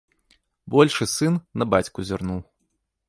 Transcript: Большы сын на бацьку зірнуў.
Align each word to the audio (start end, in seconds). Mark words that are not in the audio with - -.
Большы 0.75 1.07
сын 1.15 1.37
на 1.63 1.69
бацьку 1.75 2.07
зірнуў. 2.09 2.41